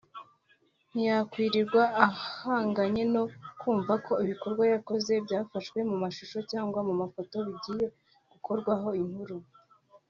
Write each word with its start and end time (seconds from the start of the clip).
ntiyakwirirwa 0.91 1.83
ahanganye 2.05 3.03
no 3.13 3.23
kumva 3.61 3.93
ko 4.05 4.13
ibikorwa 4.23 4.63
yakoze 4.73 5.13
byafashwe 5.25 5.79
mu 5.89 5.95
mashusho 6.03 6.39
cyangwa 6.51 6.79
mu 6.87 6.93
mafoto 7.01 7.35
bigiye 7.47 7.85
gukorwaho 8.31 8.89
inkuru 9.01 9.35